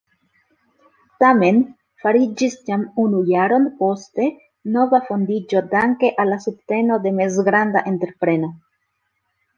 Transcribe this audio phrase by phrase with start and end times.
[1.23, 1.59] Tamen
[2.03, 4.27] fariĝis jam unu jaron poste
[4.79, 8.55] nova fondiĝo danke al subteno de mezgranda entrepreno.